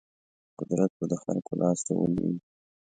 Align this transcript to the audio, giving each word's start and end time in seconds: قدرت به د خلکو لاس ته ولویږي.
قدرت 0.59 0.91
به 0.97 1.05
د 1.11 1.13
خلکو 1.23 1.51
لاس 1.61 1.79
ته 1.85 1.91
ولویږي. 1.95 2.41